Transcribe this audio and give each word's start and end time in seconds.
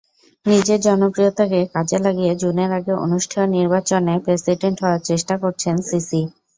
নিজের 0.45 0.79
জনপ্রিয়তাকে 0.81 1.59
কাজে 1.73 1.97
লাগিয়ে 2.05 2.33
জুনের 2.41 2.71
আগে 2.77 2.93
অনুষ্ঠেয় 3.05 3.47
নির্বাচনে 3.55 4.13
প্রেসিডেন্ট 4.25 4.77
হওয়ার 4.79 5.01
চেষ্টা 5.09 5.35
করছেন 5.43 5.75
সিসি। 5.89 6.21